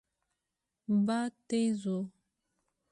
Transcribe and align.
باد 1.05 1.31
تېز 1.47 1.81
و. 1.95 1.95